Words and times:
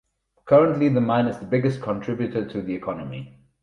Currently 0.45 0.89
the 0.89 0.99
mine 0.99 1.27
is 1.27 1.37
the 1.37 1.45
biggest 1.45 1.79
contributor 1.79 2.43
to 2.49 2.61
the 2.63 2.73
economy. 2.73 3.37